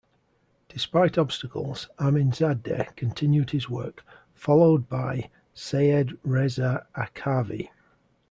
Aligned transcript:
Despite 0.67 1.15
obstacles, 1.19 1.87
Aminzadeh 1.99 2.95
continued 2.95 3.51
his 3.51 3.69
work, 3.69 4.03
followed 4.33 4.89
by 4.89 5.29
Seyed 5.53 6.17
Reza 6.23 6.87
Akhavi. 6.95 7.69